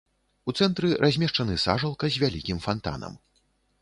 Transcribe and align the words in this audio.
У 0.47 0.53
цэнтры 0.61 0.87
размешчаны 1.03 1.57
сажалка 1.65 2.05
з 2.17 2.25
вялікім 2.25 2.63
фантанам. 2.67 3.13